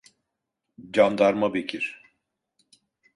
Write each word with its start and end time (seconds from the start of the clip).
Candarma 0.91 1.53
Bekir. 1.53 2.01